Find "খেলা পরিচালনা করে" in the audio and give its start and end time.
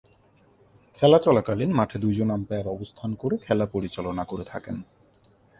3.37-4.43